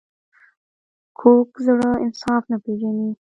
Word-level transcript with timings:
کوږ 1.17 1.49
زړه 1.65 1.89
انصاف 2.03 2.43
نه 2.51 2.57
پېژني 2.63 3.09